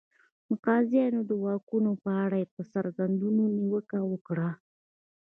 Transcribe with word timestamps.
د 0.47 0.49
قاضیانو 0.65 1.21
د 1.29 1.31
واکونو 1.43 1.91
په 2.03 2.09
اړه 2.23 2.37
یې 2.41 2.47
پر 2.53 2.63
څرګندونو 2.73 3.43
نیوکه 3.57 3.99
وکړه. 4.11 4.49